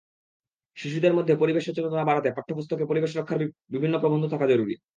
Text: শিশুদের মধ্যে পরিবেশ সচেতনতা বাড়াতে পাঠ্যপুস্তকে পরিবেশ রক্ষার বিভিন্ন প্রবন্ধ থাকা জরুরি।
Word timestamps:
শিশুদের 0.77 1.13
মধ্যে 1.13 1.33
পরিবেশ 1.35 1.63
সচেতনতা 1.65 2.05
বাড়াতে 2.05 2.29
পাঠ্যপুস্তকে 2.31 2.83
পরিবেশ 2.85 3.11
রক্ষার 3.13 3.41
বিভিন্ন 3.69 3.95
প্রবন্ধ 3.99 4.23
থাকা 4.27 4.45
জরুরি। 4.47 4.75